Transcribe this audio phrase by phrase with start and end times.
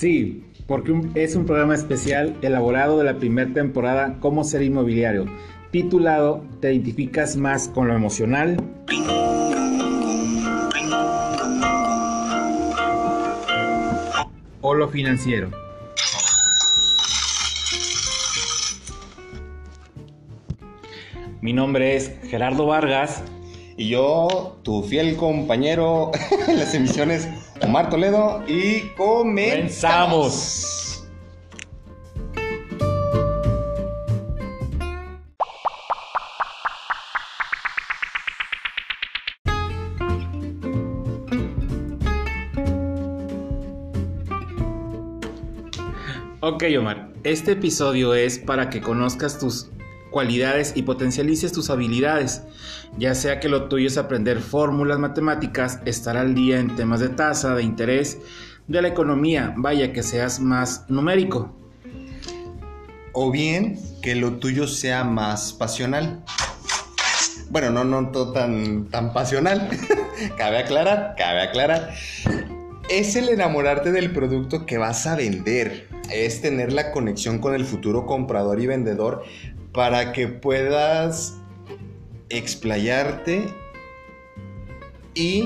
[0.00, 5.26] Sí, porque es un programa especial elaborado de la primera temporada Cómo ser inmobiliario,
[5.72, 8.56] titulado ¿Te identificas más con lo emocional?
[14.62, 15.50] O lo financiero.
[21.42, 23.22] Mi nombre es Gerardo Vargas.
[23.76, 26.10] Y yo, tu fiel compañero
[26.48, 27.28] en las emisiones,
[27.62, 30.76] Omar Toledo, y comenzamos.
[46.42, 49.70] Ok, Omar, este episodio es para que conozcas tus
[50.10, 52.42] cualidades y potencialices tus habilidades,
[52.98, 57.08] ya sea que lo tuyo es aprender fórmulas matemáticas, estar al día en temas de
[57.08, 58.18] tasa, de interés,
[58.66, 61.56] de la economía, vaya que seas más numérico.
[63.12, 66.22] O bien que lo tuyo sea más pasional.
[67.50, 69.68] Bueno, no, no todo tan, tan pasional.
[70.38, 71.92] cabe aclarar, cabe aclarar.
[72.88, 75.89] Es el enamorarte del producto que vas a vender.
[76.12, 79.22] Es tener la conexión con el futuro comprador y vendedor
[79.72, 81.34] para que puedas
[82.28, 83.48] explayarte
[85.14, 85.44] y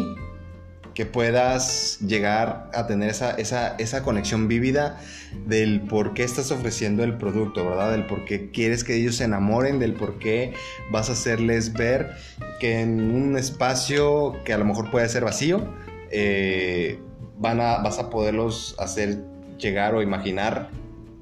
[0.95, 5.01] que puedas llegar a tener esa, esa, esa conexión vívida
[5.47, 7.91] del por qué estás ofreciendo el producto, ¿verdad?
[7.91, 10.55] Del por qué quieres que ellos se enamoren, del por qué
[10.91, 12.13] vas a hacerles ver
[12.61, 15.67] que en un espacio que a lo mejor puede ser vacío,
[16.11, 17.01] eh,
[17.39, 19.19] van a, vas a poderlos hacer
[19.65, 20.69] llegar o imaginar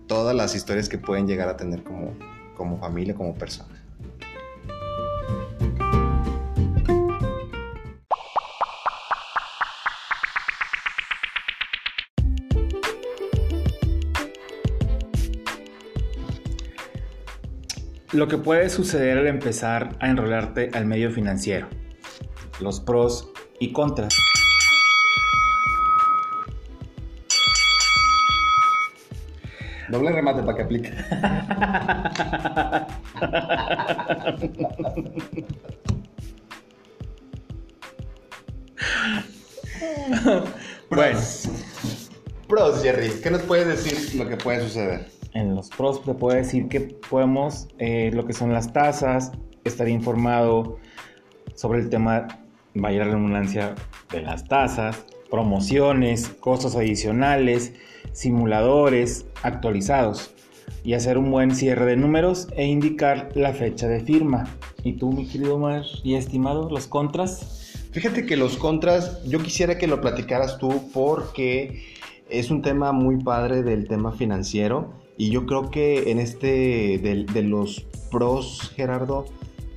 [0.08, 2.14] todas las historias que pueden llegar a tener como,
[2.56, 3.70] como familia, como persona.
[18.12, 21.68] Lo que puede suceder al empezar a enrolarte al medio financiero,
[22.60, 24.12] los pros y contras.
[29.92, 30.90] Doble remate para que aplique.
[40.88, 41.18] Bueno,
[42.48, 45.10] Pros, Jerry, ¿qué nos puedes decir lo que puede suceder?
[45.34, 49.32] En los pros te puedo decir que podemos, eh, lo que son las tasas,
[49.64, 50.78] estar informado
[51.54, 52.28] sobre el tema,
[52.74, 53.74] vaya la redundancia,
[54.10, 57.74] de las tasas, promociones, costos adicionales,
[58.12, 60.32] simuladores actualizados
[60.84, 64.44] y hacer un buen cierre de números e indicar la fecha de firma.
[64.84, 67.88] ¿Y tú, mi querido Omar y estimado, los contras?
[67.92, 71.84] Fíjate que los contras, yo quisiera que lo platicaras tú porque
[72.28, 77.26] es un tema muy padre del tema financiero y yo creo que en este de,
[77.32, 79.26] de los pros, Gerardo,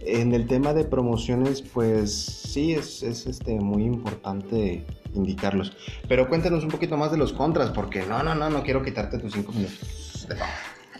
[0.06, 4.86] en el tema de promociones, pues sí, es, es este, muy importante
[5.16, 5.76] indicarlos.
[6.08, 9.18] Pero cuéntanos un poquito más de los contras, porque no, no, no, no quiero quitarte
[9.20, 10.28] tus cinco minutos.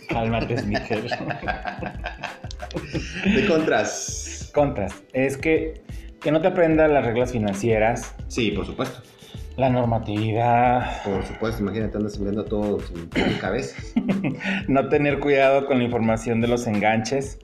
[0.10, 0.56] Cálmate.
[3.26, 4.52] De contras.
[4.54, 4.94] Contras.
[5.14, 5.82] Es que,
[6.22, 9.02] que no te aprendas las reglas financieras, Sí, por supuesto.
[9.58, 13.08] la normatividad, Por supuesto, imagínate, andas viendo todo sin
[13.40, 13.76] cabeza.
[14.68, 17.40] no tener cuidado con la información de los enganches,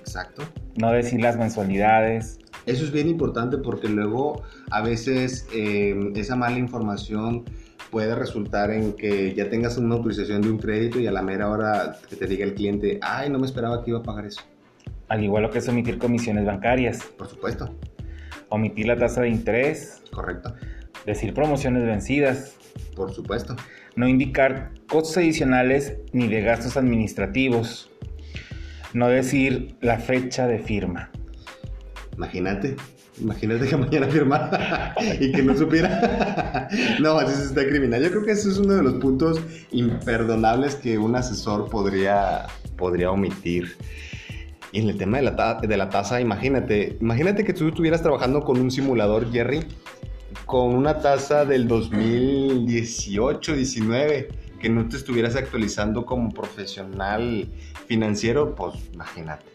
[0.00, 0.42] Exacto.
[0.76, 2.38] no decir las mensualidades.
[2.66, 7.44] Eso es bien importante porque luego a veces eh, esa mala información
[7.90, 11.48] puede resultar en que ya tengas una autorización de un crédito y a la mera
[11.50, 14.42] hora que te diga el cliente, ay, no me esperaba que iba a pagar eso.
[15.08, 17.74] Al igual lo que es omitir comisiones bancarias, Por supuesto,
[18.48, 20.54] omitir la tasa de interés, correcto,
[21.04, 22.56] decir promociones vencidas,
[22.94, 23.56] por supuesto.
[23.96, 27.90] no indicar costos adicionales ni de gastos administrativos,
[28.92, 31.10] no decir la fecha de firma.
[32.20, 32.76] Imagínate,
[33.18, 36.68] imagínate que mañana firmara y que no supiera.
[37.00, 38.02] no, se está criminal.
[38.02, 39.40] Yo creo que eso es uno de los puntos
[39.70, 42.46] imperdonables que un asesor podría,
[42.76, 43.74] podría omitir.
[44.70, 48.42] Y en el tema de la, de la tasa, imagínate, imagínate que tú estuvieras trabajando
[48.42, 49.64] con un simulador, Jerry,
[50.44, 54.28] con una tasa del 2018, 19,
[54.60, 57.48] que no te estuvieras actualizando como profesional
[57.86, 59.46] financiero, pues imagínate,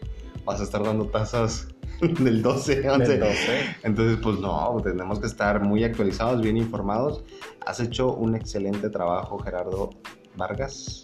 [0.44, 1.68] vas a estar dando tasas
[2.20, 3.08] del 12, 11.
[3.08, 3.76] Del 12.
[3.82, 7.24] Entonces, pues no, tenemos que estar muy actualizados, bien informados.
[7.64, 9.90] Has hecho un excelente trabajo, Gerardo
[10.36, 11.02] Vargas,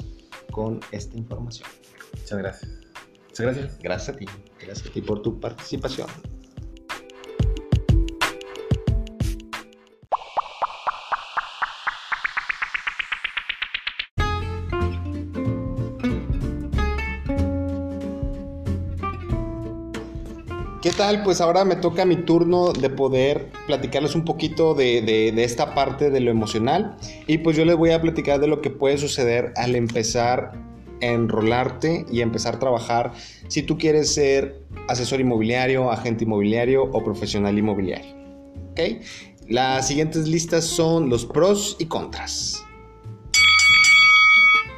[0.50, 1.68] con esta información.
[2.18, 2.70] Muchas gracias.
[3.28, 3.78] Muchas gracias.
[3.82, 4.26] Gracias a ti,
[4.60, 6.08] gracias a ti por tu participación.
[20.82, 21.22] ¿Qué tal?
[21.22, 26.10] Pues ahora me toca mi turno de poder platicarles un poquito de, de, esta parte
[26.10, 26.96] de lo emocional.
[27.28, 30.50] Y pues yo les voy a platicar de lo que puede suceder al empezar
[31.00, 33.12] a enrolarte y empezar a trabajar
[33.46, 38.16] si tú quieres ser asesor inmobiliario, agente inmobiliario o profesional inmobiliario.
[38.72, 39.04] ¿Ok?
[39.46, 42.64] Las siguientes listas son los pros y contras.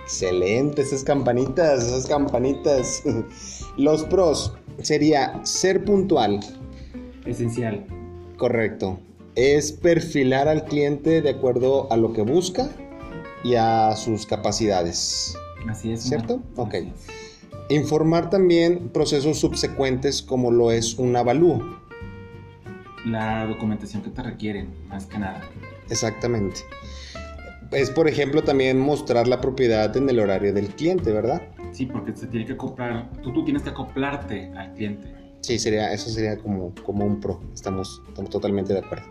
[0.02, 3.02] Excelente, esas campanitas, esas campanitas.
[3.76, 4.52] Los pros
[4.82, 6.40] sería ser puntual.
[7.24, 7.84] Esencial.
[8.36, 8.98] Correcto.
[9.34, 12.68] Es perfilar al cliente de acuerdo a lo que busca
[13.42, 15.36] y a sus capacidades.
[15.68, 16.02] Así es.
[16.02, 16.42] ¿Cierto?
[16.56, 16.76] Ok.
[17.70, 21.78] Informar también procesos subsecuentes como lo es un avalúo.
[23.06, 25.42] La documentación que te requieren, más que nada.
[25.90, 26.60] Exactamente
[27.74, 31.42] es, por ejemplo, también mostrar la propiedad en el horario del cliente, ¿verdad?
[31.74, 35.12] Sí, porque se tiene que acoplar, tú, tú tienes que acoplarte al cliente.
[35.40, 39.04] Sí, sería, eso sería como, como un pro, estamos, estamos totalmente de acuerdo.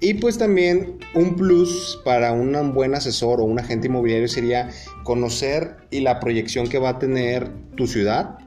[0.00, 4.70] Y pues también un plus para un buen asesor o un agente inmobiliario sería
[5.04, 8.38] conocer y la proyección que va a tener tu ciudad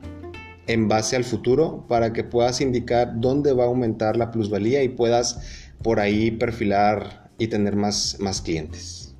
[0.68, 4.90] en base al futuro para que puedas indicar dónde va a aumentar la plusvalía y
[4.90, 9.16] puedas por ahí perfilar y tener más, más clientes.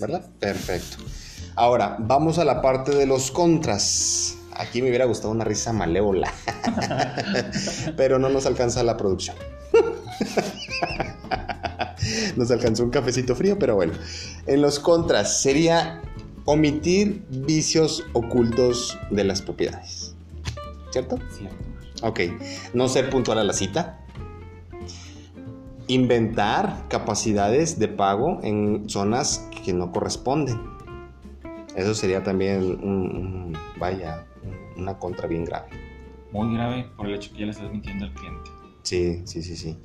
[0.00, 0.24] ¿verdad?
[0.38, 0.98] Perfecto.
[1.58, 4.36] Ahora, vamos a la parte de los contras.
[4.54, 6.32] Aquí me hubiera gustado una risa malévola,
[7.96, 9.34] pero no nos alcanza la producción.
[12.36, 13.92] Nos alcanzó un cafecito frío, pero bueno.
[14.46, 16.00] En los contras sería
[16.44, 20.14] omitir vicios ocultos de las propiedades.
[20.90, 21.18] ¿Cierto?
[21.36, 21.56] Cierto.
[22.02, 22.20] Ok.
[22.72, 23.98] No ser puntual a la cita
[25.88, 30.77] inventar capacidades de pago en zonas que no corresponden.
[31.78, 34.26] Eso sería también un, vaya,
[34.76, 35.68] una contra bien grave.
[36.32, 38.50] Muy grave por el hecho que ya le estás mintiendo al cliente.
[38.82, 39.76] Sí, sí, sí, sí.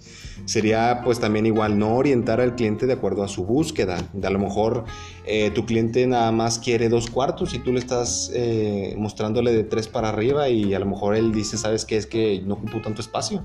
[0.46, 4.10] Sería pues también igual no orientar al cliente de acuerdo a su búsqueda.
[4.14, 4.86] De a lo mejor
[5.28, 9.64] eh, tu cliente nada más quiere dos cuartos y tú le estás eh, mostrándole de
[9.64, 11.98] tres para arriba y a lo mejor él dice, ¿sabes qué?
[11.98, 13.44] Es que no ocupo tanto espacio.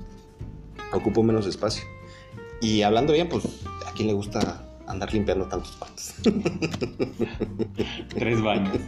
[0.91, 1.83] Ocupo menos espacio.
[2.61, 3.45] Y hablando bien, pues,
[3.85, 6.13] ¿a quién le gusta andar limpiando tantos cuartos?
[8.15, 8.79] Tres baños.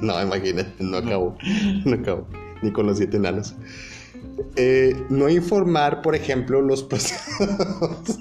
[0.00, 1.36] No, imagínate, no acabo.
[1.84, 2.26] No acabo.
[2.62, 3.54] Ni con los siete enanos.
[4.56, 8.20] Eh, no informar, por ejemplo, los procesos.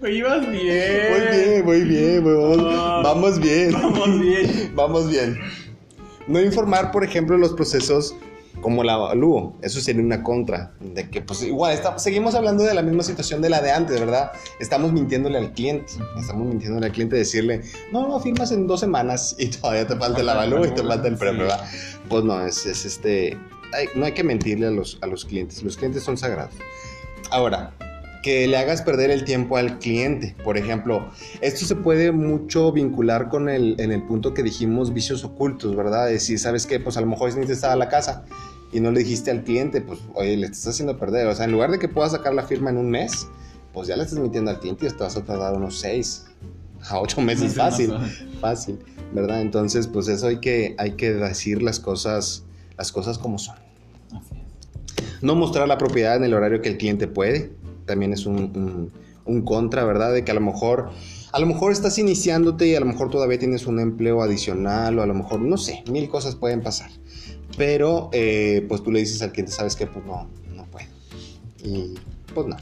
[0.00, 1.12] Pues ibas bien.
[1.12, 2.24] Muy bien, muy bien.
[2.24, 3.72] vamos bien.
[3.72, 4.72] Vamos bien.
[4.74, 5.38] vamos bien.
[6.26, 8.14] No informar, por ejemplo, los procesos
[8.60, 9.56] como la evalúo?
[9.62, 10.72] Eso sería una contra.
[10.80, 14.32] De que, pues, igual, seguimos hablando de la misma situación de la de antes, ¿verdad?
[14.60, 15.92] Estamos mintiéndole al cliente.
[16.18, 17.62] Estamos mintiéndole al cliente, decirle,
[17.92, 21.08] no, no, firmas en dos semanas y todavía te falta el avalúo y te falta
[21.08, 21.64] el premio, ¿verdad?
[22.08, 23.36] Pues no, es, este.
[23.94, 25.62] no hay que mentirle a los, a los clientes.
[25.62, 26.54] Los clientes son sagrados.
[27.30, 27.72] Ahora,
[28.22, 30.36] que le hagas perder el tiempo al cliente.
[30.44, 31.10] Por ejemplo,
[31.40, 36.06] esto se puede mucho vincular con el, en el punto que dijimos vicios ocultos, ¿verdad?
[36.06, 36.78] Decir, ¿sabes qué?
[36.78, 38.24] Pues a lo mejor necesitas a la casa
[38.72, 41.26] y no le dijiste al cliente, pues, oye, le estás haciendo perder.
[41.26, 43.26] O sea, en lugar de que puedas sacar la firma en un mes,
[43.72, 46.24] pues ya le estás mintiendo al cliente y te vas a tardar unos seis
[46.88, 47.92] a ocho meses fácil,
[48.40, 48.78] fácil,
[49.12, 49.40] ¿verdad?
[49.40, 52.44] Entonces, pues eso hay que, hay que decir las cosas,
[52.78, 53.56] las cosas como son.
[55.20, 57.52] No mostrar la propiedad en el horario que el cliente puede,
[57.92, 58.90] también es un,
[59.26, 60.14] un, contra, ¿verdad?
[60.14, 60.88] De que a lo mejor,
[61.30, 65.02] a lo mejor estás iniciándote y a lo mejor todavía tienes un empleo adicional o
[65.02, 66.90] a lo mejor, no sé, mil cosas pueden pasar.
[67.58, 70.86] Pero eh, pues tú le dices al cliente, sabes que pues no, no puedo.
[71.62, 71.92] Y
[72.32, 72.56] pues no.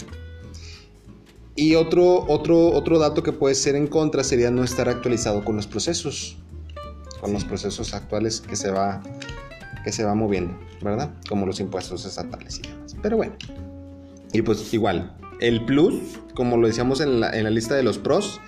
[1.55, 5.55] Y otro, otro, otro dato que puede ser en contra sería no estar actualizado con
[5.55, 6.39] los procesos,
[7.21, 9.01] con los procesos actuales que se va,
[9.85, 11.15] que se va moviendo, ¿verdad?
[11.29, 12.97] Como los impuestos estatales y demás.
[13.01, 13.35] Pero bueno,
[14.33, 15.95] y pues igual, el plus,
[16.35, 18.41] como lo decíamos en la, lista de los pros,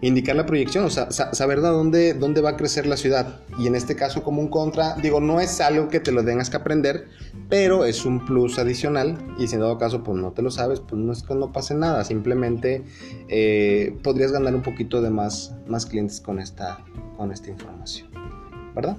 [0.00, 3.40] indicar la proyección, o sea, saber de dónde, dónde va a crecer la ciudad.
[3.58, 6.50] Y en este caso, como un contra, digo, no es algo que te lo tengas
[6.50, 7.06] que aprender,
[7.48, 9.16] pero es un plus adicional.
[9.38, 11.52] Y si en dado caso, pues no te lo sabes, pues no es que no
[11.52, 12.84] pase nada, simplemente
[13.28, 16.84] eh, podrías ganar un poquito de más, más clientes con esta,
[17.16, 18.08] con esta información,
[18.74, 18.96] ¿verdad?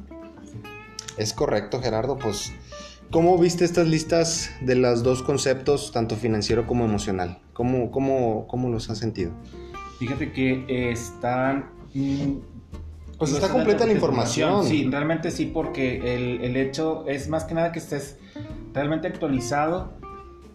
[1.17, 2.53] Es correcto, Gerardo, pues.
[3.13, 7.37] ¿Cómo viste estas listas de los dos conceptos, tanto financiero como emocional?
[7.53, 9.31] ¿Cómo, cómo, cómo los has sentido?
[9.99, 11.69] Fíjate que están...
[11.93, 12.37] Mm,
[13.19, 14.65] pues está completa la información.
[14.65, 18.17] Sí, realmente sí, porque el, hecho es más que nada que estés
[18.73, 19.93] realmente actualizado,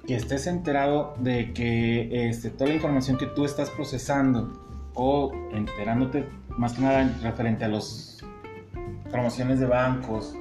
[0.09, 4.53] que estés enterado de que este, toda la información que tú estás procesando
[4.95, 8.19] o enterándote más que nada referente a las
[9.12, 10.35] promociones de bancos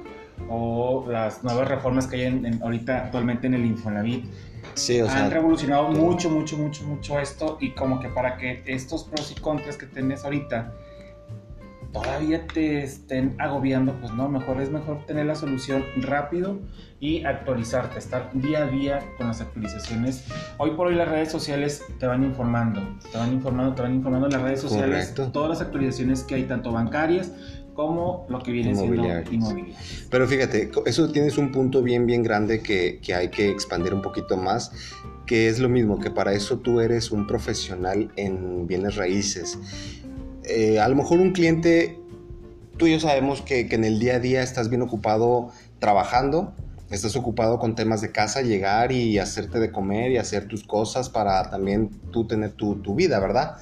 [0.48, 4.24] o las nuevas reformas que hay en, ahorita actualmente en el Infonavit.
[4.74, 8.62] Sí, o sea, han revolucionado mucho, mucho, mucho, mucho esto y como que para que
[8.66, 10.72] estos pros y contras que tenés ahorita
[11.92, 16.58] todavía te estén agobiando, pues no, mejor es mejor tener la solución rápido
[17.00, 20.26] y actualizarte, estar día a día con las actualizaciones.
[20.58, 24.26] Hoy por hoy las redes sociales te van informando, te van informando, te van informando
[24.26, 27.32] en las redes sociales todas las actualizaciones que hay, tanto bancarias
[27.78, 29.76] como lo que viene siendo inmobiliario.
[30.10, 34.02] Pero fíjate, eso tienes un punto bien, bien grande que, que hay que expandir un
[34.02, 34.72] poquito más,
[35.26, 39.58] que es lo mismo, que para eso tú eres un profesional en bienes raíces
[40.48, 42.00] eh, a lo mejor un cliente,
[42.78, 46.54] tú y yo sabemos que, en el día a día estás bien ocupado trabajando,
[46.90, 51.10] estás ocupado con temas de casa, llegar y hacerte de comer y hacer tus cosas
[51.10, 53.58] para también tú tener tu, tu vida, ¿verdad?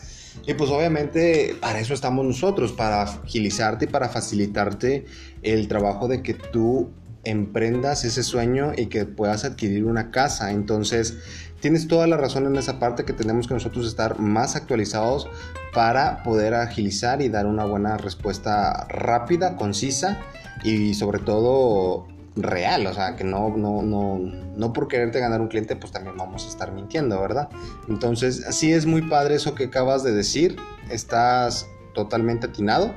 [0.47, 5.07] Y pues obviamente para eso estamos nosotros, para agilizarte y para facilitarte
[5.43, 6.91] el trabajo de que tú
[7.25, 10.53] emprendas ese sueño y que puedas adquirir una casa.
[10.53, 11.19] Entonces,
[11.61, 15.29] tienes toda la razón en esa parte que tenemos que nosotros estar más actualizados
[15.75, 20.21] para poder agilizar y dar una buena respuesta rápida, concisa
[20.63, 25.49] y sobre todo real, o sea, que no, no, no, no por quererte ganar un
[25.49, 27.49] cliente, pues también vamos a estar mintiendo, ¿verdad?
[27.89, 30.57] Entonces, sí es muy padre eso que acabas de decir,
[30.91, 32.95] estás totalmente atinado.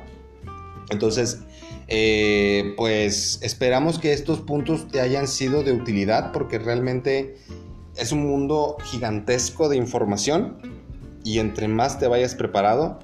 [0.89, 1.41] Entonces,
[1.87, 7.37] eh, pues esperamos que estos puntos te hayan sido de utilidad porque realmente
[7.95, 10.57] es un mundo gigantesco de información
[11.23, 12.99] y entre más te vayas preparado,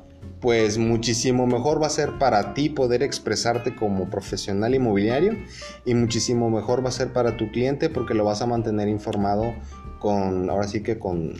[0.45, 5.39] pues muchísimo mejor va a ser para ti poder expresarte como profesional inmobiliario
[5.85, 9.55] y muchísimo mejor va a ser para tu cliente porque lo vas a mantener informado
[9.97, 11.33] con, ahora sí que con,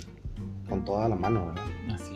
[0.67, 1.63] con toda la mano, ¿verdad?
[1.93, 2.14] Así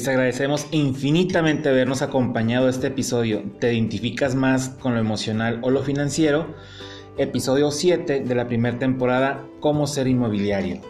[0.00, 3.42] Les agradecemos infinitamente habernos acompañado a este episodio.
[3.60, 6.54] ¿Te identificas más con lo emocional o lo financiero?
[7.18, 10.80] Episodio 7 de la primera temporada, ¿Cómo ser inmobiliario?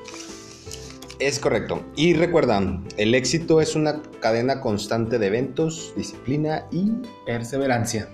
[1.18, 1.82] Es correcto.
[1.96, 6.92] Y recuerdan, el éxito es una cadena constante de eventos, disciplina y
[7.26, 8.08] perseverancia.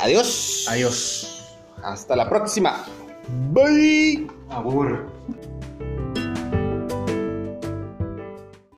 [0.00, 0.66] Adiós.
[0.68, 1.44] Adiós.
[1.84, 2.84] Hasta la próxima.
[3.52, 4.26] Bye.
[4.50, 5.06] Abur.